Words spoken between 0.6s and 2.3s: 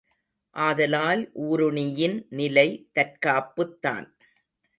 ஆதலால் ஊருணியின்